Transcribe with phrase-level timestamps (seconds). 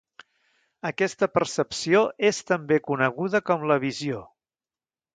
[0.89, 4.27] Aquesta percepció és també coneguda com la visió.